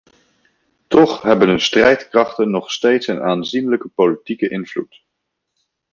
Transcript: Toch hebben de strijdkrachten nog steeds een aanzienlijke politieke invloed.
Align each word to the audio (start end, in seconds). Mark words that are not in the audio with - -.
Toch 0.87 1.21
hebben 1.23 1.47
de 1.47 1.59
strijdkrachten 1.59 2.49
nog 2.49 2.71
steeds 2.71 3.07
een 3.07 3.21
aanzienlijke 3.21 3.87
politieke 3.87 4.49
invloed. 4.49 5.01